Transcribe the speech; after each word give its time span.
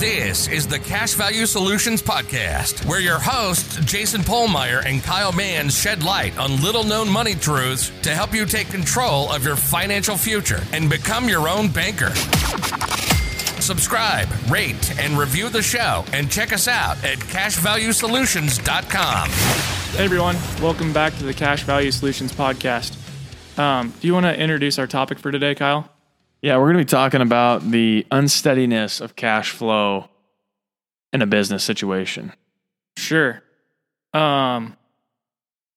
This 0.00 0.48
is 0.48 0.66
the 0.66 0.78
Cash 0.78 1.12
Value 1.14 1.44
Solutions 1.44 2.00
Podcast, 2.00 2.86
where 2.86 3.00
your 3.00 3.18
hosts, 3.18 3.76
Jason 3.84 4.22
Pohlmeier 4.22 4.82
and 4.86 5.02
Kyle 5.02 5.32
Mans, 5.32 5.78
shed 5.78 6.02
light 6.02 6.38
on 6.38 6.62
little 6.62 6.84
known 6.84 7.10
money 7.10 7.34
truths 7.34 7.92
to 8.02 8.14
help 8.14 8.32
you 8.32 8.46
take 8.46 8.68
control 8.68 9.30
of 9.30 9.44
your 9.44 9.56
financial 9.56 10.16
future 10.16 10.62
and 10.72 10.88
become 10.88 11.28
your 11.28 11.48
own 11.48 11.68
banker. 11.68 12.14
Subscribe, 13.60 14.26
rate, 14.48 14.98
and 14.98 15.18
review 15.18 15.50
the 15.50 15.60
show, 15.62 16.02
and 16.14 16.30
check 16.30 16.54
us 16.54 16.66
out 16.66 16.96
at 17.04 17.18
cashvaluesolutions.com. 17.18 19.28
Hey 19.28 20.04
everyone, 20.04 20.36
welcome 20.62 20.94
back 20.94 21.14
to 21.18 21.24
the 21.24 21.34
Cash 21.34 21.64
Value 21.64 21.90
Solutions 21.90 22.32
podcast. 22.32 22.96
Um, 23.58 23.92
do 24.00 24.06
you 24.06 24.14
want 24.14 24.24
to 24.24 24.34
introduce 24.34 24.78
our 24.78 24.86
topic 24.86 25.18
for 25.18 25.30
today, 25.30 25.54
Kyle? 25.54 25.90
Yeah, 26.42 26.56
we're 26.56 26.72
going 26.72 26.78
to 26.78 26.84
be 26.84 26.96
talking 26.96 27.20
about 27.20 27.70
the 27.70 28.06
unsteadiness 28.10 29.00
of 29.00 29.14
cash 29.14 29.50
flow 29.50 30.08
in 31.12 31.22
a 31.22 31.26
business 31.26 31.62
situation. 31.64 32.32
Sure. 32.96 33.42
Um, 34.14 34.76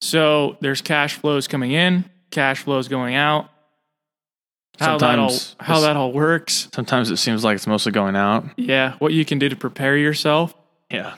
so 0.01 0.57
there's 0.61 0.81
cash 0.81 1.15
flows 1.15 1.47
coming 1.47 1.71
in, 1.71 2.05
cash 2.31 2.63
flows 2.63 2.87
going 2.87 3.15
out. 3.15 3.49
How 4.79 4.97
that 4.97 5.19
all 5.19 5.29
Sometimes 5.29 5.55
how 5.59 5.79
that 5.81 5.95
all 5.95 6.11
works. 6.11 6.67
Sometimes 6.73 7.11
it 7.11 7.17
seems 7.17 7.43
like 7.43 7.55
it's 7.55 7.67
mostly 7.67 7.91
going 7.91 8.15
out. 8.15 8.45
Yeah, 8.57 8.93
what 8.97 9.13
you 9.13 9.23
can 9.23 9.37
do 9.37 9.47
to 9.47 9.55
prepare 9.55 9.95
yourself. 9.95 10.55
Yeah. 10.89 11.15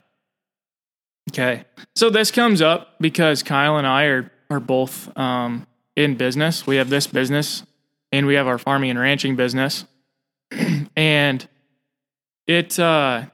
Okay. 1.31 1.63
So 1.95 2.09
this 2.09 2.31
comes 2.31 2.61
up 2.61 2.95
because 2.99 3.43
Kyle 3.43 3.77
and 3.77 3.87
I 3.87 4.03
are 4.05 4.31
are 4.49 4.59
both 4.59 5.17
um, 5.17 5.67
in 5.95 6.15
business. 6.15 6.67
We 6.67 6.75
have 6.75 6.89
this 6.89 7.07
business 7.07 7.63
and 8.15 8.25
we 8.25 8.35
have 8.35 8.47
our 8.47 8.57
farming 8.57 8.89
and 8.89 8.99
ranching 8.99 9.35
business. 9.35 9.85
and 10.95 11.47
it 12.47 12.79
uh, 12.79 13.25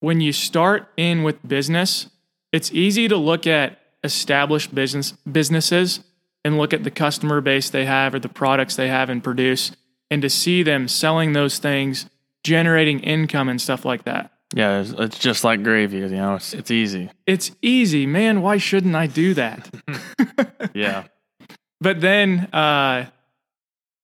when 0.00 0.20
you 0.20 0.32
start 0.32 0.88
in 0.96 1.22
with 1.22 1.46
business, 1.46 2.08
it's 2.52 2.72
easy 2.72 3.06
to 3.08 3.16
look 3.16 3.46
at 3.46 3.78
established 4.02 4.74
business 4.74 5.12
businesses 5.30 6.00
and 6.44 6.58
look 6.58 6.72
at 6.72 6.84
the 6.84 6.90
customer 6.90 7.40
base 7.40 7.70
they 7.70 7.84
have 7.84 8.14
or 8.14 8.18
the 8.18 8.28
products 8.28 8.76
they 8.76 8.88
have 8.88 9.10
and 9.10 9.22
produce 9.22 9.72
and 10.10 10.22
to 10.22 10.30
see 10.30 10.62
them 10.62 10.86
selling 10.88 11.32
those 11.32 11.58
things, 11.58 12.08
generating 12.44 13.00
income 13.00 13.48
and 13.48 13.60
stuff 13.60 13.84
like 13.84 14.04
that. 14.04 14.32
Yeah, 14.54 14.80
it's, 14.80 14.90
it's 14.90 15.18
just 15.18 15.42
like 15.42 15.64
gravy, 15.64 15.98
you 15.98 16.08
know, 16.08 16.36
it's, 16.36 16.54
it's 16.54 16.70
easy. 16.70 17.10
it's 17.26 17.50
easy, 17.62 18.06
man. 18.06 18.42
Why 18.42 18.58
shouldn't 18.58 18.94
I 18.94 19.06
do 19.06 19.34
that? 19.34 19.70
Yeah. 20.74 21.04
but 21.80 22.02
then 22.02 22.48
uh, 22.52 23.06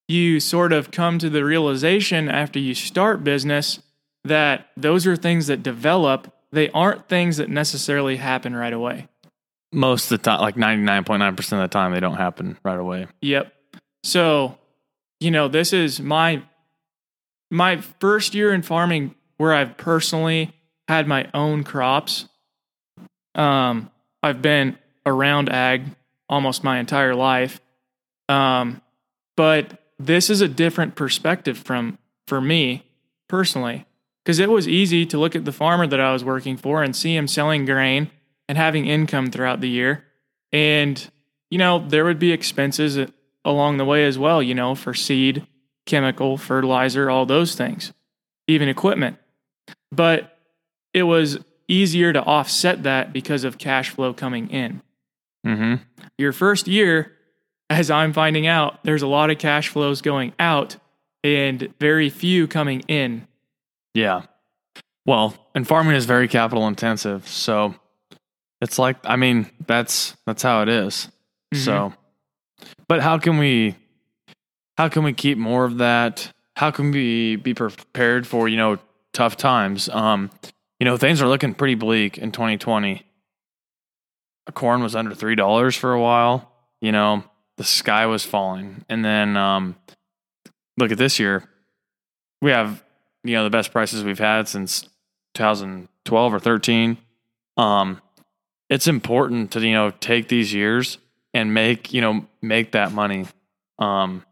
you 0.07 0.39
sort 0.39 0.73
of 0.73 0.91
come 0.91 1.19
to 1.19 1.29
the 1.29 1.43
realization 1.43 2.29
after 2.29 2.59
you 2.59 2.73
start 2.75 3.23
business 3.23 3.79
that 4.23 4.67
those 4.77 5.07
are 5.07 5.15
things 5.15 5.47
that 5.47 5.63
develop. 5.63 6.33
They 6.51 6.69
aren't 6.69 7.07
things 7.07 7.37
that 7.37 7.49
necessarily 7.49 8.17
happen 8.17 8.55
right 8.55 8.73
away. 8.73 9.07
Most 9.71 10.11
of 10.11 10.19
the 10.19 10.23
time, 10.23 10.41
like 10.41 10.55
99.9% 10.55 11.39
of 11.39 11.59
the 11.59 11.67
time, 11.67 11.93
they 11.93 11.99
don't 11.99 12.17
happen 12.17 12.57
right 12.63 12.77
away. 12.77 13.07
Yep. 13.21 13.51
So, 14.03 14.57
you 15.19 15.31
know, 15.31 15.47
this 15.47 15.73
is 15.73 15.99
my 15.99 16.43
my 17.49 17.77
first 17.99 18.33
year 18.33 18.53
in 18.53 18.61
farming 18.61 19.15
where 19.37 19.53
I've 19.53 19.77
personally 19.77 20.53
had 20.87 21.07
my 21.07 21.29
own 21.33 21.63
crops. 21.63 22.27
Um, 23.35 23.91
I've 24.21 24.41
been 24.41 24.77
around 25.05 25.49
ag 25.49 25.85
almost 26.29 26.63
my 26.63 26.79
entire 26.79 27.15
life. 27.15 27.61
Um, 28.29 28.81
but 29.35 29.82
this 30.05 30.29
is 30.29 30.41
a 30.41 30.47
different 30.47 30.95
perspective 30.95 31.57
from 31.57 31.97
for 32.27 32.41
me 32.41 32.83
personally 33.27 33.85
because 34.23 34.39
it 34.39 34.49
was 34.49 34.67
easy 34.67 35.05
to 35.05 35.17
look 35.17 35.35
at 35.35 35.45
the 35.45 35.51
farmer 35.51 35.85
that 35.87 35.99
I 35.99 36.13
was 36.13 36.23
working 36.23 36.57
for 36.57 36.83
and 36.83 36.95
see 36.95 37.15
him 37.15 37.27
selling 37.27 37.65
grain 37.65 38.09
and 38.47 38.57
having 38.57 38.87
income 38.87 39.31
throughout 39.31 39.61
the 39.61 39.69
year. 39.69 40.05
And 40.51 41.09
you 41.49 41.57
know, 41.57 41.79
there 41.87 42.05
would 42.05 42.19
be 42.19 42.31
expenses 42.31 42.97
along 43.45 43.77
the 43.77 43.85
way 43.85 44.05
as 44.05 44.17
well, 44.17 44.41
you 44.41 44.55
know, 44.55 44.73
for 44.73 44.93
seed, 44.93 45.45
chemical, 45.85 46.37
fertilizer, 46.37 47.09
all 47.09 47.25
those 47.25 47.55
things, 47.55 47.93
even 48.47 48.69
equipment. 48.69 49.17
But 49.91 50.37
it 50.93 51.03
was 51.03 51.37
easier 51.67 52.13
to 52.13 52.23
offset 52.23 52.83
that 52.83 53.13
because 53.13 53.43
of 53.43 53.57
cash 53.57 53.89
flow 53.89 54.13
coming 54.13 54.49
in. 54.49 54.81
Mm-hmm. 55.45 55.75
Your 56.17 56.31
first 56.31 56.67
year, 56.67 57.11
as 57.73 57.89
I'm 57.89 58.13
finding 58.13 58.47
out, 58.47 58.83
there's 58.83 59.01
a 59.01 59.07
lot 59.07 59.31
of 59.31 59.39
cash 59.39 59.69
flows 59.69 60.01
going 60.01 60.33
out 60.39 60.77
and 61.23 61.73
very 61.79 62.09
few 62.09 62.47
coming 62.47 62.81
in. 62.87 63.27
Yeah. 63.93 64.23
Well, 65.05 65.35
and 65.55 65.67
farming 65.67 65.95
is 65.95 66.05
very 66.05 66.27
capital 66.27 66.67
intensive. 66.67 67.27
So 67.27 67.75
it's 68.61 68.77
like, 68.79 68.97
I 69.03 69.15
mean, 69.15 69.49
that's, 69.65 70.15
that's 70.25 70.43
how 70.43 70.61
it 70.61 70.69
is. 70.69 71.09
So, 71.53 71.93
but 72.87 73.01
how 73.01 73.17
can 73.17 73.37
we, 73.37 73.75
how 74.77 74.87
can 74.89 75.03
we 75.03 75.13
keep 75.13 75.37
more 75.37 75.65
of 75.65 75.79
that? 75.79 76.31
How 76.55 76.71
can 76.71 76.91
we 76.91 77.35
be 77.35 77.53
prepared 77.53 78.25
for, 78.27 78.47
you 78.47 78.57
know, 78.57 78.79
tough 79.13 79.35
times? 79.37 79.89
Um, 79.89 80.29
you 80.79 80.85
know, 80.85 80.97
things 80.97 81.21
are 81.21 81.27
looking 81.27 81.53
pretty 81.53 81.75
bleak 81.75 82.17
in 82.17 82.31
2020. 82.31 83.03
Corn 84.53 84.83
was 84.83 84.95
under 84.95 85.11
$3 85.11 85.77
for 85.77 85.93
a 85.93 86.01
while, 86.01 86.51
you 86.81 86.91
know, 86.91 87.23
the 87.57 87.63
sky 87.63 88.05
was 88.05 88.25
falling. 88.25 88.83
And 88.89 89.03
then, 89.03 89.37
um, 89.37 89.75
look 90.77 90.91
at 90.91 90.97
this 90.97 91.19
year. 91.19 91.43
We 92.41 92.51
have, 92.51 92.83
you 93.23 93.33
know, 93.35 93.43
the 93.43 93.49
best 93.49 93.71
prices 93.71 94.03
we've 94.03 94.19
had 94.19 94.47
since 94.47 94.87
2012 95.35 96.33
or 96.33 96.39
13. 96.39 96.97
Um, 97.57 98.01
it's 98.69 98.87
important 98.87 99.51
to, 99.51 99.59
you 99.65 99.73
know, 99.73 99.91
take 99.91 100.27
these 100.29 100.53
years 100.53 100.97
and 101.35 101.53
make 101.53 101.91
you 101.91 101.99
know 101.99 102.27
make 102.43 102.73
that 102.73 102.91
money 102.91 103.25
um 103.79 104.23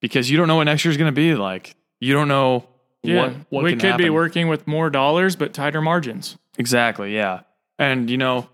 because 0.00 0.30
you 0.30 0.38
don't 0.38 0.48
know 0.48 0.56
what 0.56 0.64
next 0.64 0.82
year's 0.82 0.96
going 0.96 1.12
to 1.12 1.14
be 1.14 1.34
like 1.34 1.76
you 2.00 2.14
don't 2.14 2.26
know 2.26 2.66
Yeah, 3.02 3.16
what, 3.16 3.32
what 3.50 3.64
we 3.64 3.76
could 3.76 3.98
be 3.98 4.08
working 4.08 4.48
with 4.48 4.66
more 4.66 4.88
dollars 4.88 5.36
but 5.36 5.52
tighter 5.52 5.82
margins. 5.82 6.38
exactly 6.56 7.14
yeah 7.14 7.40
and 7.78 8.08
you 8.08 8.16
know 8.16 8.48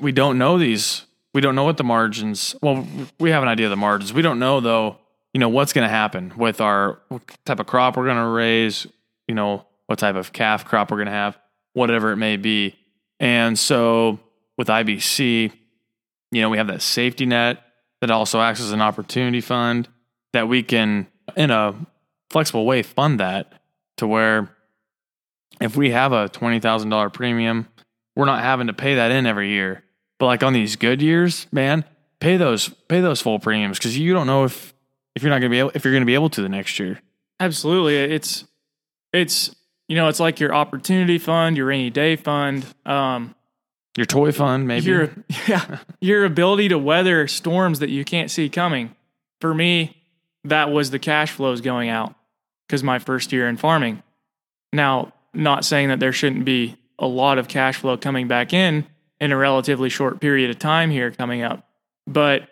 we 0.00 0.12
don't 0.12 0.38
know 0.38 0.56
these 0.56 1.04
we 1.34 1.40
don't 1.40 1.54
know 1.54 1.64
what 1.64 1.76
the 1.76 1.84
margins 1.84 2.54
well 2.62 2.86
we 3.18 3.30
have 3.30 3.42
an 3.42 3.48
idea 3.48 3.66
of 3.66 3.70
the 3.70 3.76
margins 3.76 4.12
we 4.12 4.22
don't 4.22 4.38
know 4.38 4.60
though 4.60 4.98
you 5.32 5.38
know 5.40 5.48
what's 5.48 5.72
going 5.72 5.84
to 5.84 5.92
happen 5.92 6.32
with 6.36 6.60
our 6.60 7.00
type 7.44 7.60
of 7.60 7.66
crop 7.66 7.96
we're 7.96 8.04
going 8.04 8.16
to 8.16 8.26
raise 8.26 8.86
you 9.28 9.34
know 9.34 9.64
what 9.86 9.98
type 9.98 10.16
of 10.16 10.32
calf 10.32 10.64
crop 10.64 10.90
we're 10.90 10.98
going 10.98 11.06
to 11.06 11.12
have 11.12 11.38
whatever 11.74 12.12
it 12.12 12.16
may 12.16 12.36
be 12.36 12.76
and 13.20 13.58
so 13.58 14.18
with 14.58 14.68
ibc 14.68 15.52
you 16.32 16.40
know, 16.40 16.48
we 16.48 16.56
have 16.56 16.66
that 16.66 16.82
safety 16.82 17.26
net 17.26 17.62
that 18.00 18.10
also 18.10 18.40
acts 18.40 18.60
as 18.60 18.72
an 18.72 18.80
opportunity 18.80 19.40
fund 19.40 19.86
that 20.32 20.48
we 20.48 20.62
can, 20.62 21.06
in 21.36 21.50
a 21.50 21.74
flexible 22.30 22.64
way, 22.64 22.82
fund 22.82 23.20
that 23.20 23.52
to 23.98 24.06
where 24.06 24.48
if 25.60 25.76
we 25.76 25.90
have 25.90 26.12
a 26.12 26.28
$20,000 26.30 27.12
premium, 27.12 27.68
we're 28.16 28.24
not 28.24 28.42
having 28.42 28.66
to 28.66 28.72
pay 28.72 28.96
that 28.96 29.10
in 29.12 29.26
every 29.26 29.50
year. 29.50 29.84
But 30.22 30.26
like 30.26 30.44
on 30.44 30.52
these 30.52 30.76
good 30.76 31.02
years, 31.02 31.48
man, 31.50 31.84
pay 32.20 32.36
those 32.36 32.68
pay 32.86 33.00
those 33.00 33.20
full 33.20 33.40
premiums 33.40 33.76
because 33.76 33.98
you 33.98 34.12
don't 34.12 34.28
know 34.28 34.44
if 34.44 34.72
if 35.16 35.22
you're 35.24 35.30
not 35.30 35.40
gonna 35.40 35.50
be 35.50 35.58
able 35.58 35.72
if 35.74 35.84
you're 35.84 35.92
gonna 35.92 36.06
be 36.06 36.14
able 36.14 36.30
to 36.30 36.42
the 36.42 36.48
next 36.48 36.78
year. 36.78 37.00
Absolutely. 37.40 37.96
It's 37.96 38.44
it's 39.12 39.52
you 39.88 39.96
know, 39.96 40.06
it's 40.06 40.20
like 40.20 40.38
your 40.38 40.54
opportunity 40.54 41.18
fund, 41.18 41.56
your 41.56 41.66
rainy 41.66 41.90
day 41.90 42.14
fund, 42.14 42.64
um 42.86 43.34
Your 43.96 44.06
toy 44.06 44.30
fund, 44.30 44.68
maybe. 44.68 44.86
your 44.86 45.10
yeah, 45.48 45.78
your 46.00 46.24
ability 46.24 46.68
to 46.68 46.78
weather 46.78 47.26
storms 47.26 47.80
that 47.80 47.90
you 47.90 48.04
can't 48.04 48.30
see 48.30 48.48
coming. 48.48 48.94
For 49.40 49.52
me, 49.52 50.04
that 50.44 50.70
was 50.70 50.92
the 50.92 51.00
cash 51.00 51.32
flows 51.32 51.60
going 51.60 51.88
out 51.88 52.14
cuz 52.68 52.84
my 52.84 53.00
first 53.00 53.32
year 53.32 53.48
in 53.48 53.56
farming. 53.56 54.04
Now, 54.72 55.14
not 55.34 55.64
saying 55.64 55.88
that 55.88 55.98
there 55.98 56.12
shouldn't 56.12 56.44
be 56.44 56.76
a 56.96 57.08
lot 57.08 57.38
of 57.38 57.48
cash 57.48 57.78
flow 57.78 57.96
coming 57.96 58.28
back 58.28 58.52
in 58.52 58.86
in 59.22 59.30
a 59.30 59.36
relatively 59.36 59.88
short 59.88 60.20
period 60.20 60.50
of 60.50 60.58
time 60.58 60.90
here 60.90 61.12
coming 61.12 61.42
up. 61.42 61.64
But 62.08 62.48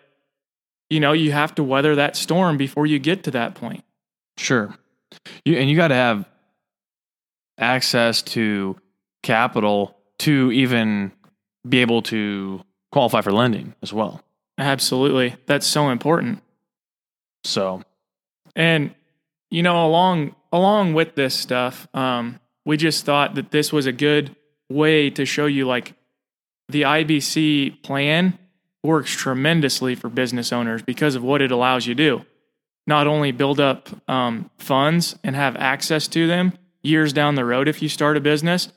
you 0.89 1.01
know, 1.01 1.11
you 1.11 1.33
have 1.33 1.53
to 1.55 1.63
weather 1.63 1.95
that 1.95 2.15
storm 2.15 2.57
before 2.57 2.85
you 2.85 2.97
get 2.97 3.23
to 3.25 3.31
that 3.31 3.55
point. 3.55 3.83
Sure. 4.37 4.73
You 5.43 5.57
and 5.57 5.69
you 5.69 5.75
got 5.75 5.89
to 5.89 5.95
have 5.95 6.25
access 7.57 8.21
to 8.21 8.77
capital 9.21 9.97
to 10.19 10.51
even 10.53 11.11
be 11.67 11.79
able 11.79 12.01
to 12.03 12.61
qualify 12.91 13.19
for 13.19 13.33
lending 13.33 13.75
as 13.81 13.91
well. 13.91 14.21
Absolutely. 14.57 15.35
That's 15.47 15.67
so 15.67 15.89
important. 15.89 16.41
So, 17.43 17.83
And 18.55 18.95
you 19.49 19.61
know, 19.61 19.85
along 19.85 20.35
along 20.53 20.93
with 20.93 21.15
this 21.15 21.35
stuff, 21.35 21.87
um, 21.93 22.39
we 22.65 22.77
just 22.77 23.03
thought 23.03 23.35
that 23.35 23.51
this 23.51 23.73
was 23.73 23.87
a 23.87 23.91
good 23.91 24.37
way 24.69 25.09
to 25.09 25.25
show 25.25 25.47
you 25.47 25.67
like 25.67 25.95
the 26.71 26.83
IBC 26.83 27.83
plan 27.83 28.37
works 28.83 29.11
tremendously 29.11 29.95
for 29.95 30.09
business 30.09 30.51
owners 30.51 30.81
because 30.81 31.15
of 31.15 31.23
what 31.23 31.41
it 31.41 31.51
allows 31.51 31.85
you 31.85 31.95
to 31.95 32.03
do. 32.03 32.25
not 32.87 33.05
only 33.05 33.31
build 33.31 33.59
up 33.59 33.89
um, 34.09 34.49
funds 34.57 35.15
and 35.23 35.35
have 35.35 35.55
access 35.57 36.07
to 36.07 36.25
them 36.25 36.51
years 36.81 37.13
down 37.13 37.35
the 37.35 37.45
road 37.45 37.67
if 37.67 37.81
you 37.81 37.87
start 37.87 38.17
a 38.17 38.19
business, 38.19 38.69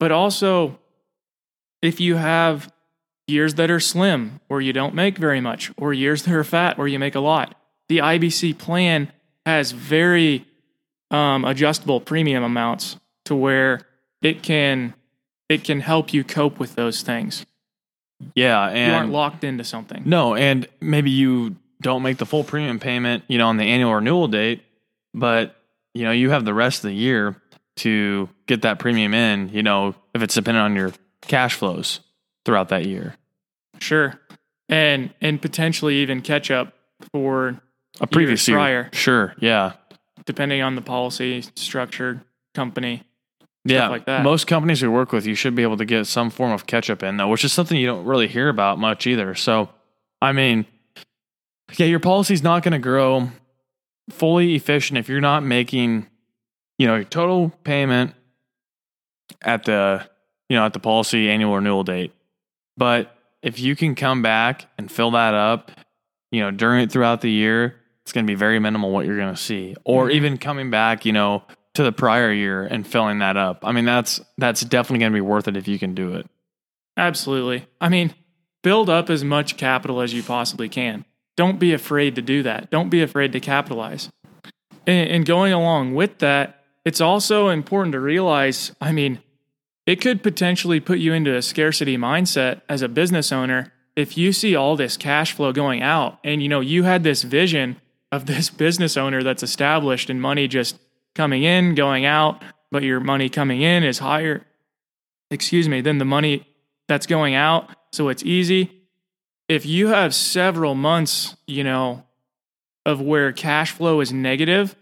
but 0.00 0.10
also 0.10 0.78
if 1.80 2.00
you 2.00 2.16
have 2.16 2.72
years 3.28 3.54
that 3.54 3.70
are 3.70 3.80
slim 3.80 4.40
where 4.48 4.60
you 4.60 4.72
don't 4.72 4.94
make 4.94 5.16
very 5.16 5.40
much, 5.40 5.70
or 5.76 5.92
years 5.92 6.24
that 6.24 6.34
are 6.34 6.44
fat 6.44 6.76
where 6.76 6.88
you 6.88 6.98
make 6.98 7.14
a 7.14 7.20
lot. 7.20 7.54
The 7.88 7.98
IBC 7.98 8.58
plan 8.58 9.12
has 9.46 9.72
very 9.72 10.46
um, 11.10 11.44
adjustable 11.44 12.00
premium 12.00 12.42
amounts 12.42 12.96
to 13.26 13.34
where 13.34 13.80
it 14.22 14.42
can 14.42 14.94
it 15.52 15.64
can 15.64 15.80
help 15.80 16.12
you 16.12 16.24
cope 16.24 16.58
with 16.58 16.74
those 16.74 17.02
things. 17.02 17.46
Yeah, 18.34 18.66
and 18.68 18.92
you 18.92 18.96
aren't 18.98 19.12
locked 19.12 19.44
into 19.44 19.64
something. 19.64 20.02
No, 20.06 20.34
and 20.34 20.66
maybe 20.80 21.10
you 21.10 21.56
don't 21.80 22.02
make 22.02 22.18
the 22.18 22.26
full 22.26 22.44
premium 22.44 22.78
payment, 22.78 23.24
you 23.28 23.38
know, 23.38 23.48
on 23.48 23.56
the 23.56 23.64
annual 23.64 23.94
renewal 23.94 24.28
date, 24.28 24.62
but 25.12 25.56
you 25.94 26.04
know, 26.04 26.12
you 26.12 26.30
have 26.30 26.44
the 26.44 26.54
rest 26.54 26.84
of 26.84 26.90
the 26.90 26.94
year 26.96 27.36
to 27.76 28.28
get 28.46 28.62
that 28.62 28.78
premium 28.78 29.12
in, 29.14 29.48
you 29.48 29.62
know, 29.62 29.94
if 30.14 30.22
it's 30.22 30.34
dependent 30.34 30.64
on 30.64 30.76
your 30.76 30.92
cash 31.22 31.54
flows 31.54 32.00
throughout 32.44 32.68
that 32.68 32.86
year. 32.86 33.16
Sure. 33.78 34.18
And 34.68 35.12
and 35.20 35.42
potentially 35.42 35.96
even 35.96 36.22
catch 36.22 36.50
up 36.50 36.72
for 37.10 37.60
A 38.00 38.06
previous 38.06 38.46
year. 38.46 38.56
prior, 38.56 38.90
Sure, 38.92 39.34
yeah. 39.40 39.72
depending 40.24 40.62
on 40.62 40.76
the 40.76 40.82
policy 40.82 41.42
structure, 41.56 42.22
company. 42.54 43.02
Yeah, 43.64 43.88
like 43.88 44.06
that. 44.06 44.22
Most 44.24 44.46
companies 44.46 44.82
we 44.82 44.88
work 44.88 45.12
with, 45.12 45.26
you 45.26 45.34
should 45.34 45.54
be 45.54 45.62
able 45.62 45.76
to 45.76 45.84
get 45.84 46.06
some 46.06 46.30
form 46.30 46.52
of 46.52 46.66
catch 46.66 46.90
up 46.90 47.02
in, 47.02 47.16
though, 47.16 47.28
which 47.28 47.44
is 47.44 47.52
something 47.52 47.76
you 47.76 47.86
don't 47.86 48.04
really 48.04 48.28
hear 48.28 48.48
about 48.48 48.78
much 48.78 49.06
either. 49.06 49.34
So, 49.34 49.68
I 50.20 50.32
mean, 50.32 50.66
yeah, 51.76 51.86
your 51.86 52.00
policy's 52.00 52.42
not 52.42 52.62
going 52.62 52.72
to 52.72 52.78
grow 52.78 53.30
fully 54.10 54.54
efficient 54.54 54.98
if 54.98 55.08
you're 55.08 55.20
not 55.20 55.42
making, 55.44 56.06
you 56.78 56.86
know, 56.86 56.96
your 56.96 57.04
total 57.04 57.50
payment 57.64 58.14
at 59.42 59.64
the, 59.64 60.06
you 60.48 60.56
know, 60.56 60.64
at 60.66 60.72
the 60.72 60.80
policy 60.80 61.30
annual 61.30 61.54
renewal 61.54 61.84
date. 61.84 62.12
But 62.76 63.16
if 63.42 63.58
you 63.60 63.76
can 63.76 63.94
come 63.94 64.22
back 64.22 64.66
and 64.78 64.90
fill 64.90 65.12
that 65.12 65.34
up, 65.34 65.70
you 66.30 66.40
know, 66.40 66.50
during 66.50 66.88
throughout 66.88 67.20
the 67.20 67.30
year, 67.30 67.76
it's 68.02 68.12
going 68.12 68.26
to 68.26 68.30
be 68.30 68.34
very 68.34 68.58
minimal 68.58 68.90
what 68.90 69.06
you're 69.06 69.16
going 69.16 69.34
to 69.34 69.40
see. 69.40 69.76
Or 69.84 70.08
Mhm. 70.08 70.12
even 70.14 70.38
coming 70.38 70.70
back, 70.70 71.04
you 71.06 71.12
know, 71.12 71.44
to 71.74 71.82
the 71.82 71.92
prior 71.92 72.32
year 72.32 72.64
and 72.64 72.86
filling 72.86 73.20
that 73.20 73.36
up. 73.36 73.60
I 73.62 73.72
mean, 73.72 73.84
that's 73.84 74.20
that's 74.38 74.62
definitely 74.62 75.00
going 75.00 75.12
to 75.12 75.16
be 75.16 75.20
worth 75.20 75.48
it 75.48 75.56
if 75.56 75.68
you 75.68 75.78
can 75.78 75.94
do 75.94 76.14
it. 76.14 76.26
Absolutely. 76.96 77.66
I 77.80 77.88
mean, 77.88 78.14
build 78.62 78.90
up 78.90 79.08
as 79.08 79.24
much 79.24 79.56
capital 79.56 80.00
as 80.00 80.12
you 80.12 80.22
possibly 80.22 80.68
can. 80.68 81.04
Don't 81.36 81.58
be 81.58 81.72
afraid 81.72 82.14
to 82.16 82.22
do 82.22 82.42
that. 82.42 82.70
Don't 82.70 82.90
be 82.90 83.02
afraid 83.02 83.32
to 83.32 83.40
capitalize. 83.40 84.10
And, 84.86 85.10
and 85.10 85.26
going 85.26 85.52
along 85.52 85.94
with 85.94 86.18
that, 86.18 86.62
it's 86.84 87.00
also 87.00 87.48
important 87.48 87.92
to 87.92 88.00
realize 88.00 88.72
I 88.80 88.92
mean, 88.92 89.20
it 89.86 90.00
could 90.00 90.22
potentially 90.22 90.80
put 90.80 90.98
you 90.98 91.12
into 91.12 91.34
a 91.34 91.42
scarcity 91.42 91.96
mindset 91.96 92.60
as 92.68 92.82
a 92.82 92.88
business 92.88 93.32
owner 93.32 93.72
if 93.96 94.16
you 94.16 94.32
see 94.32 94.54
all 94.54 94.76
this 94.76 94.96
cash 94.96 95.32
flow 95.32 95.52
going 95.52 95.82
out 95.82 96.18
and 96.24 96.42
you 96.42 96.48
know 96.48 96.60
you 96.60 96.84
had 96.84 97.04
this 97.04 97.22
vision 97.22 97.80
of 98.10 98.26
this 98.26 98.50
business 98.64 98.96
owner 98.96 99.22
that's 99.22 99.42
established 99.42 100.10
and 100.10 100.20
money 100.20 100.48
just 100.48 100.78
coming 101.14 101.42
in 101.42 101.74
going 101.74 102.04
out 102.04 102.42
but 102.70 102.82
your 102.82 103.00
money 103.00 103.28
coming 103.28 103.62
in 103.62 103.82
is 103.82 103.98
higher 103.98 104.44
excuse 105.30 105.68
me 105.68 105.80
than 105.80 105.98
the 105.98 106.04
money 106.04 106.46
that's 106.88 107.06
going 107.06 107.34
out 107.34 107.70
so 107.92 108.08
it's 108.08 108.22
easy 108.22 108.82
if 109.48 109.66
you 109.66 109.88
have 109.88 110.14
several 110.14 110.74
months 110.74 111.36
you 111.46 111.64
know 111.64 112.04
of 112.84 113.00
where 113.00 113.32
cash 113.32 113.72
flow 113.72 114.00
is 114.00 114.12
negative 114.12 114.74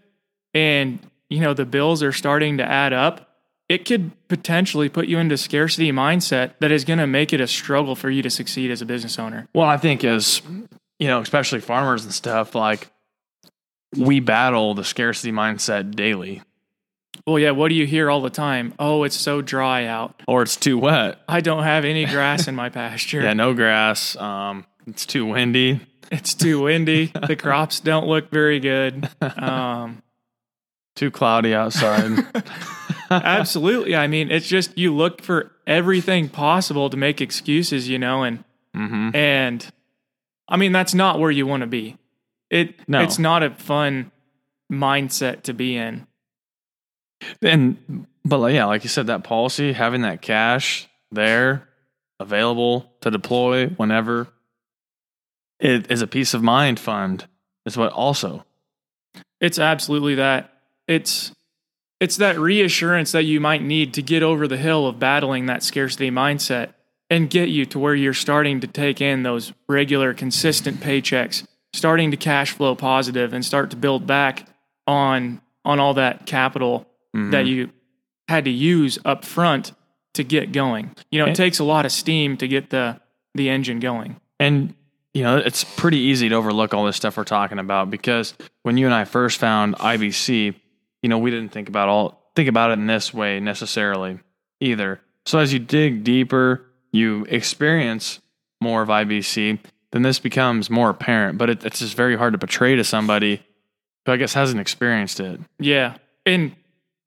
and 0.53 0.99
you 1.29 1.39
know 1.39 1.53
the 1.53 1.65
bills 1.65 2.01
are 2.01 2.13
starting 2.13 2.57
to 2.57 2.63
add 2.63 2.93
up 2.93 3.31
it 3.71 3.85
could 3.85 4.11
potentially 4.27 4.89
put 4.89 5.07
you 5.07 5.17
into 5.17 5.37
scarcity 5.37 5.93
mindset 5.93 6.55
that 6.59 6.71
is 6.71 6.83
going 6.83 6.99
to 6.99 7.07
make 7.07 7.31
it 7.31 7.39
a 7.39 7.47
struggle 7.47 7.95
for 7.95 8.09
you 8.09 8.21
to 8.21 8.29
succeed 8.29 8.69
as 8.69 8.81
a 8.81 8.85
business 8.85 9.17
owner. 9.17 9.47
Well, 9.53 9.65
I 9.65 9.77
think 9.77 10.03
as 10.03 10.41
you 10.99 11.07
know, 11.07 11.21
especially 11.21 11.61
farmers 11.61 12.03
and 12.03 12.13
stuff, 12.13 12.53
like 12.53 12.89
we 13.97 14.19
battle 14.19 14.73
the 14.73 14.83
scarcity 14.83 15.31
mindset 15.31 15.95
daily, 15.95 16.41
Well, 17.27 17.37
yeah, 17.39 17.51
what 17.51 17.69
do 17.69 17.75
you 17.75 17.85
hear 17.85 18.09
all 18.09 18.21
the 18.21 18.29
time? 18.29 18.73
Oh, 18.79 19.03
it's 19.03 19.15
so 19.17 19.41
dry 19.41 19.85
out. 19.85 20.21
or 20.27 20.41
it's 20.43 20.55
too 20.55 20.77
wet. 20.77 21.19
I 21.27 21.41
don't 21.41 21.63
have 21.63 21.83
any 21.85 22.05
grass 22.05 22.47
in 22.47 22.55
my 22.55 22.69
pasture. 22.69 23.21
Yeah, 23.23 23.33
no 23.33 23.53
grass. 23.53 24.15
Um, 24.15 24.65
it's 24.87 25.05
too 25.05 25.25
windy. 25.25 25.81
It's 26.11 26.33
too 26.33 26.61
windy. 26.63 27.11
The 27.27 27.35
crops 27.39 27.79
don't 27.79 28.07
look 28.07 28.31
very 28.31 28.59
good. 28.59 29.07
Um, 29.21 30.01
Too 30.95 31.09
cloudy 31.11 31.53
outside. 31.53 32.25
absolutely. 33.09 33.95
I 33.95 34.07
mean, 34.07 34.29
it's 34.31 34.47
just 34.47 34.77
you 34.77 34.93
look 34.93 35.21
for 35.21 35.51
everything 35.65 36.27
possible 36.29 36.89
to 36.89 36.97
make 36.97 37.21
excuses, 37.21 37.87
you 37.87 37.97
know, 37.99 38.23
and 38.23 38.43
hmm 38.75 39.09
and 39.13 39.65
I 40.47 40.57
mean 40.57 40.71
that's 40.71 40.93
not 40.93 41.19
where 41.19 41.31
you 41.31 41.45
want 41.47 41.61
to 41.61 41.67
be. 41.67 41.97
It 42.51 42.75
No. 42.87 43.01
it's 43.01 43.17
not 43.17 43.41
a 43.41 43.49
fun 43.49 44.11
mindset 44.71 45.43
to 45.43 45.53
be 45.53 45.75
in. 45.77 46.05
And 47.41 48.05
but 48.23 48.37
like, 48.37 48.53
yeah, 48.53 48.65
like 48.65 48.83
you 48.83 48.89
said, 48.89 49.07
that 49.07 49.23
policy, 49.23 49.73
having 49.73 50.01
that 50.01 50.21
cash 50.21 50.87
there 51.11 51.67
available 52.19 52.91
to 53.01 53.09
deploy 53.09 53.67
whenever, 53.69 54.27
it 55.59 55.89
is 55.89 56.01
a 56.03 56.07
peace 56.07 56.33
of 56.35 56.43
mind 56.43 56.79
fund. 56.79 57.25
Is 57.65 57.77
what 57.77 57.91
also. 57.93 58.45
It's 59.39 59.59
absolutely 59.59 60.15
that. 60.15 60.51
It's 60.87 61.33
it's 61.99 62.17
that 62.17 62.39
reassurance 62.39 63.11
that 63.11 63.23
you 63.23 63.39
might 63.39 63.61
need 63.61 63.93
to 63.93 64.01
get 64.01 64.23
over 64.23 64.47
the 64.47 64.57
hill 64.57 64.87
of 64.87 64.99
battling 64.99 65.45
that 65.45 65.63
scarcity 65.63 66.09
mindset 66.09 66.73
and 67.11 67.29
get 67.29 67.49
you 67.49 67.65
to 67.67 67.77
where 67.77 67.93
you're 67.93 68.13
starting 68.13 68.59
to 68.61 68.67
take 68.67 68.99
in 68.99 69.21
those 69.21 69.53
regular 69.69 70.13
consistent 70.13 70.79
paychecks, 70.79 71.45
starting 71.73 72.11
to 72.11 72.17
cash 72.17 72.51
flow 72.51 72.75
positive 72.75 73.33
and 73.33 73.45
start 73.45 73.69
to 73.71 73.75
build 73.75 74.05
back 74.05 74.47
on 74.87 75.41
on 75.63 75.79
all 75.79 75.93
that 75.93 76.25
capital 76.25 76.87
that 77.13 77.19
mm-hmm. 77.19 77.47
you 77.47 77.69
had 78.27 78.45
to 78.45 78.51
use 78.51 78.97
up 79.05 79.25
front 79.25 79.73
to 80.13 80.23
get 80.23 80.51
going. 80.51 80.95
You 81.11 81.19
know, 81.19 81.25
it 81.25 81.29
And- 81.29 81.35
takes 81.37 81.59
a 81.59 81.63
lot 81.63 81.85
of 81.85 81.91
steam 81.91 82.37
to 82.37 82.47
get 82.47 82.69
the 82.69 82.99
the 83.33 83.49
engine 83.49 83.79
going. 83.79 84.19
And 84.39 84.73
you 85.13 85.23
know, 85.23 85.37
it's 85.37 85.63
pretty 85.63 85.97
easy 85.97 86.29
to 86.29 86.35
overlook 86.35 86.73
all 86.73 86.85
this 86.85 86.95
stuff 86.95 87.17
we're 87.17 87.25
talking 87.25 87.59
about 87.59 87.89
because 87.89 88.33
when 88.63 88.77
you 88.77 88.85
and 88.85 88.95
I 88.95 89.03
first 89.03 89.39
found 89.39 89.75
IBC, 89.75 90.55
you 91.01 91.09
know, 91.09 91.17
we 91.17 91.31
didn't 91.31 91.51
think 91.51 91.67
about 91.67 91.89
all 91.89 92.31
think 92.35 92.47
about 92.47 92.71
it 92.71 92.73
in 92.73 92.87
this 92.87 93.13
way 93.13 93.39
necessarily 93.39 94.19
either. 94.59 95.01
So 95.25 95.39
as 95.39 95.51
you 95.53 95.59
dig 95.59 96.03
deeper, 96.03 96.65
you 96.91 97.25
experience 97.29 98.21
more 98.61 98.81
of 98.81 98.89
IBC, 98.89 99.59
then 99.91 100.01
this 100.01 100.19
becomes 100.19 100.69
more 100.69 100.89
apparent. 100.89 101.37
But 101.37 101.49
it, 101.49 101.65
it's 101.65 101.79
just 101.79 101.95
very 101.95 102.17
hard 102.17 102.33
to 102.33 102.39
portray 102.39 102.75
to 102.75 102.83
somebody 102.83 103.41
who 104.05 104.11
I 104.13 104.17
guess 104.17 104.33
hasn't 104.33 104.59
experienced 104.59 105.19
it. 105.19 105.39
Yeah, 105.59 105.95
and 106.25 106.55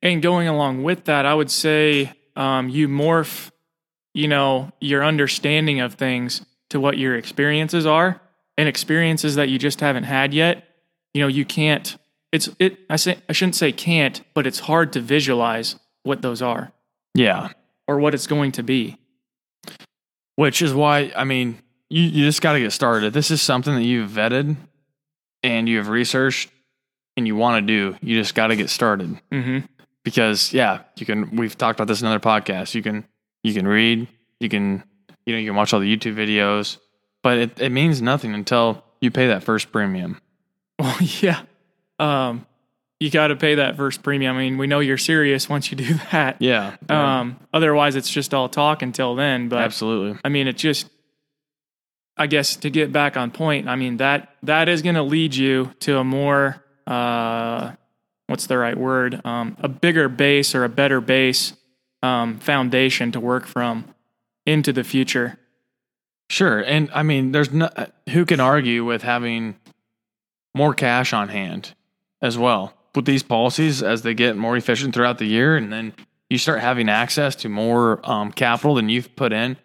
and 0.03 0.21
going 0.23 0.49
along 0.49 0.83
with 0.83 1.05
that, 1.05 1.27
I 1.27 1.35
would 1.35 1.51
say 1.51 2.13
um, 2.37 2.69
you 2.69 2.89
morph, 2.89 3.51
you 4.13 4.29
know, 4.29 4.71
your 4.81 5.05
understanding 5.05 5.81
of 5.81 5.95
things 5.95 6.45
to 6.71 6.79
what 6.81 6.99
your 6.99 7.17
experiences 7.17 7.87
are, 7.87 8.21
and 8.59 8.69
experiences 8.69 9.35
that 9.37 9.49
you 9.49 9.59
just 9.59 9.81
haven't 9.81 10.05
had 10.05 10.35
yet. 10.35 10.65
You 11.15 11.23
know, 11.23 11.29
you 11.29 11.45
can't. 11.45 11.97
It's 12.33 12.49
it. 12.59 12.79
I 12.91 12.97
say 12.97 13.19
I 13.29 13.33
shouldn't 13.33 13.55
say 13.57 13.71
can't, 13.73 14.21
but 14.35 14.47
it's 14.47 14.59
hard 14.61 14.93
to 14.95 15.01
visualize 15.01 15.77
what 16.03 16.21
those 16.21 16.43
are 16.43 16.73
Yeah. 17.15 17.49
or 17.89 17.99
what 17.99 18.13
it's 18.13 18.27
going 18.27 18.53
to 18.53 18.63
be. 18.63 18.99
Which 20.37 20.61
is 20.63 20.75
why, 20.75 21.13
I 21.17 21.23
mean, 21.25 21.59
you, 21.95 22.03
you 22.03 22.25
just 22.27 22.43
got 22.43 22.55
to 22.55 22.61
get 22.61 22.73
started. 22.73 23.07
If 23.09 23.13
this 23.15 23.31
is 23.31 23.41
something 23.43 23.75
that 23.75 23.85
you've 23.85 24.11
vetted 24.11 24.57
and 25.43 25.69
you 25.69 25.79
have 25.79 25.89
researched 25.89 26.51
and 27.17 27.27
you 27.27 27.37
want 27.37 27.63
to 27.63 27.67
do, 27.67 27.97
you 28.03 28.19
just 28.21 28.35
got 28.35 28.49
to 28.49 28.57
get 28.57 28.69
started. 28.71 29.21
hmm 29.31 29.59
Because 30.03 30.53
yeah, 30.53 30.81
you 30.97 31.07
can. 31.07 31.37
We've 31.37 31.57
talked 31.57 31.79
about 31.79 31.89
this 31.89 32.01
in 32.03 32.07
other 32.09 32.21
podcasts. 32.21 32.75
You 32.75 32.83
can 32.83 33.05
you 33.43 33.55
can 33.55 33.67
read, 33.69 34.09
you 34.41 34.49
can 34.49 34.83
you 35.27 35.33
know 35.35 35.39
you 35.39 35.49
can 35.49 35.57
watch 35.57 35.73
all 35.73 35.81
the 35.81 35.97
YouTube 35.97 36.17
videos, 36.17 36.79
but 37.23 37.39
it, 37.39 37.61
it 37.61 37.71
means 37.71 38.03
nothing 38.03 38.35
until 38.35 38.83
you 39.01 39.11
pay 39.11 39.29
that 39.29 39.45
first 39.45 39.71
premium. 39.73 40.21
Well, 40.81 40.97
yeah. 41.01 41.43
Um, 42.01 42.47
you 42.99 43.09
got 43.09 43.29
to 43.29 43.37
pay 43.37 43.55
that 43.55 43.77
first 43.77 44.03
premium. 44.03 44.37
I 44.37 44.41
mean, 44.41 44.59
we 44.59 44.67
know 44.67 44.81
you're 44.81 44.99
serious 44.99 45.49
once 45.49 45.71
you 45.71 45.77
do 45.77 45.95
that. 46.11 46.43
Yeah, 46.43 46.75
Um, 46.89 47.39
otherwise, 47.53 47.95
it's 47.95 48.11
just 48.11 48.35
all 48.35 48.49
talk 48.49 48.83
until 48.83 49.15
then. 49.15 49.49
But 49.49 49.61
absolutely. 49.63 50.19
I 50.25 50.31
mean, 50.31 50.49
it 50.49 50.57
just, 50.57 50.91
I 52.17 52.27
guess, 52.27 52.57
to 52.57 52.71
get 52.71 52.93
back 52.93 53.17
on 53.17 53.31
point. 53.31 53.69
I 53.69 53.77
mean 53.77 53.97
that 53.99 54.37
that 54.43 54.69
is 54.69 54.83
going 54.83 54.95
to 54.95 55.03
lead 55.03 55.35
you 55.35 55.73
to 55.81 55.99
a 55.99 56.05
more, 56.05 56.63
uh, 56.87 57.73
what's 58.27 58.47
the 58.47 58.59
right 58.59 58.77
word? 58.77 59.21
Um, 59.25 59.57
a 59.61 59.69
bigger 59.69 60.09
base 60.09 60.55
or 60.55 60.65
a 60.65 60.69
better 60.69 61.01
base 61.01 61.55
um, 62.03 62.39
foundation 62.39 63.11
to 63.13 63.21
work 63.21 63.47
from 63.47 63.87
into 64.47 64.73
the 64.73 64.85
future. 64.85 65.39
Sure, 66.31 66.61
and 66.61 66.89
I 66.95 67.03
mean, 67.03 67.33
there's 67.33 67.53
no 67.53 67.69
who 68.11 68.25
can 68.25 68.41
argue 68.41 68.85
with 68.85 69.03
having 69.03 69.57
more 70.55 70.75
cash 70.75 71.13
on 71.13 71.29
hand 71.29 71.75
as 72.23 72.39
well. 72.39 72.75
With 72.95 73.07
these 73.07 73.23
policies, 73.23 73.83
as 73.83 74.03
they 74.03 74.15
get 74.15 74.37
more 74.37 74.57
efficient 74.57 74.95
throughout 74.95 75.19
the 75.19 75.27
year, 75.27 75.57
and 75.57 75.73
then 75.73 75.95
you 76.31 76.39
start 76.39 76.61
having 76.61 76.89
access 76.89 77.35
to 77.37 77.49
more 77.49 78.01
um, 78.09 78.31
capital 78.33 78.77
than 78.77 78.89
you've 78.89 79.15
put 79.17 79.33
in, 79.33 79.57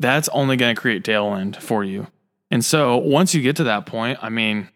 that's 0.00 0.28
only 0.28 0.56
going 0.56 0.74
to 0.74 0.80
create 0.80 1.04
tailwind 1.04 1.56
for 1.56 1.84
you. 1.84 2.06
And 2.50 2.64
so 2.64 2.98
once 2.98 3.34
you 3.34 3.42
get 3.42 3.56
to 3.56 3.64
that 3.64 3.86
point, 3.86 4.18
I 4.22 4.28
mean, 4.28 4.68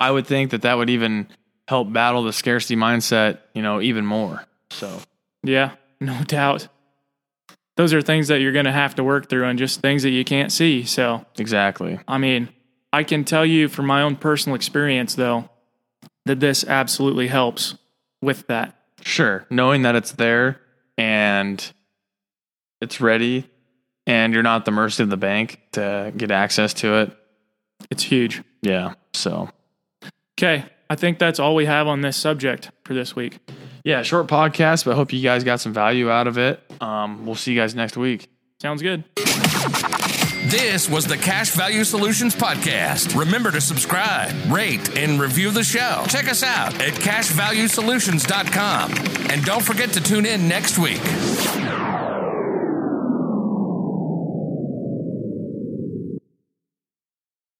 I 0.00 0.10
would 0.10 0.26
think 0.26 0.50
that 0.50 0.62
that 0.62 0.74
would 0.74 0.90
even 0.90 1.28
help 1.68 1.92
battle 1.92 2.22
the 2.22 2.32
scarcity 2.32 2.76
mindset, 2.76 3.38
you 3.54 3.62
know, 3.62 3.80
even 3.80 4.04
more. 4.06 4.44
So, 4.70 5.00
Yeah, 5.42 5.72
no 6.00 6.22
doubt. 6.24 6.68
Those 7.76 7.94
are 7.94 8.02
things 8.02 8.28
that 8.28 8.40
you're 8.40 8.52
going 8.52 8.66
to 8.66 8.72
have 8.72 8.94
to 8.96 9.04
work 9.04 9.28
through 9.28 9.44
and 9.46 9.58
just 9.58 9.80
things 9.80 10.02
that 10.02 10.10
you 10.10 10.24
can't 10.24 10.52
see. 10.52 10.84
So, 10.84 11.24
exactly. 11.38 11.98
I 12.06 12.18
mean, 12.18 12.48
I 12.92 13.04
can 13.04 13.24
tell 13.24 13.46
you 13.46 13.68
from 13.68 13.86
my 13.86 14.02
own 14.02 14.16
personal 14.16 14.54
experience, 14.56 15.14
though, 15.14 15.48
that 16.26 16.40
this 16.40 16.64
absolutely 16.64 17.28
helps 17.28 17.76
with 18.20 18.46
that. 18.48 18.76
Sure. 19.02 19.46
Knowing 19.50 19.82
that 19.82 19.96
it's 19.96 20.12
there 20.12 20.60
and 20.98 21.72
it's 22.82 23.00
ready 23.00 23.48
and 24.06 24.34
you're 24.34 24.42
not 24.42 24.56
at 24.62 24.64
the 24.64 24.70
mercy 24.72 25.02
of 25.02 25.10
the 25.10 25.16
bank 25.16 25.60
to 25.72 26.12
get 26.16 26.30
access 26.30 26.74
to 26.74 26.94
it. 26.96 27.16
It's 27.90 28.02
huge. 28.02 28.42
Yeah. 28.62 28.94
So, 29.14 29.48
Okay, 30.38 30.64
I 30.90 30.94
think 30.96 31.18
that's 31.18 31.38
all 31.38 31.54
we 31.54 31.66
have 31.66 31.86
on 31.86 32.00
this 32.00 32.16
subject 32.16 32.70
for 32.84 32.94
this 32.94 33.14
week. 33.14 33.38
yeah, 33.84 34.02
short 34.02 34.26
podcast, 34.26 34.84
but 34.84 34.92
I 34.92 34.94
hope 34.96 35.12
you 35.12 35.22
guys 35.22 35.44
got 35.44 35.60
some 35.60 35.72
value 35.72 36.10
out 36.10 36.26
of 36.26 36.36
it. 36.38 36.60
Um, 36.80 37.24
we'll 37.26 37.34
see 37.36 37.52
you 37.52 37.60
guys 37.60 37.74
next 37.74 37.96
week. 37.96 38.28
Sounds 38.60 38.82
good. 38.82 39.04
This 40.46 40.88
was 40.90 41.06
the 41.06 41.16
Cash 41.16 41.50
Value 41.52 41.84
Solutions 41.84 42.34
Podcast. 42.34 43.16
Remember 43.18 43.50
to 43.52 43.60
subscribe, 43.60 44.32
rate, 44.50 44.96
and 44.98 45.20
review 45.20 45.50
the 45.50 45.62
show. 45.64 46.02
Check 46.08 46.28
us 46.28 46.42
out 46.42 46.74
at 46.80 46.92
cashvaluesolutions.com. 46.94 48.92
And 49.30 49.44
don't 49.44 49.62
forget 49.64 49.90
to 49.92 50.00
tune 50.02 50.26
in 50.26 50.48
next 50.48 50.78
week. 50.78 51.00